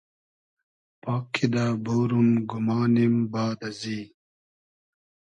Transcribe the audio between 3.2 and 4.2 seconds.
باد ازی